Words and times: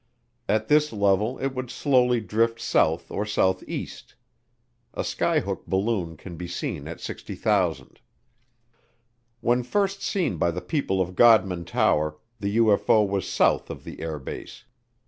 At 0.49 0.67
this 0.67 0.91
level 0.91 1.37
it 1.37 1.53
would 1.53 1.69
slowly 1.69 2.19
drift 2.21 2.59
south 2.59 3.11
or 3.11 3.23
southeast. 3.23 4.15
A 4.95 5.03
skyhook 5.03 5.67
balloon 5.67 6.17
can 6.17 6.37
be 6.37 6.47
seen 6.47 6.87
at 6.87 6.99
60,000. 6.99 7.99
When 9.41 9.61
first 9.61 10.01
seen 10.01 10.37
by 10.37 10.49
the 10.49 10.59
people 10.61 11.05
in 11.05 11.13
Godman 11.13 11.65
Tower, 11.65 12.17
the 12.39 12.57
UFO 12.57 13.07
was 13.07 13.29
south 13.29 13.69
of 13.69 13.83
the 13.83 13.99
air 13.99 14.17
base. 14.17 14.65